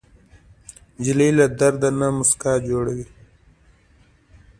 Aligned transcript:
نجلۍ 0.99 1.29
له 1.37 1.45
درد 1.59 1.81
نه 1.99 2.07
موسکا 2.15 2.53
جوړوي. 2.67 3.05